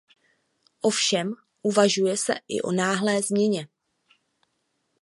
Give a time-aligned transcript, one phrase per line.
[0.81, 3.67] Ovšem uvažuje se i o náhlé změně.